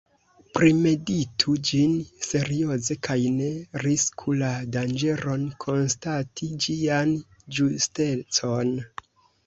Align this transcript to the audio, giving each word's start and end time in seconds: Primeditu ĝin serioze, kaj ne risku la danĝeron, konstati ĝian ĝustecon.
Primeditu 0.57 1.53
ĝin 1.69 1.93
serioze, 2.29 2.97
kaj 3.09 3.19
ne 3.35 3.51
risku 3.85 4.35
la 4.41 4.51
danĝeron, 4.79 5.47
konstati 5.67 6.53
ĝian 6.67 7.17
ĝustecon. 7.59 8.79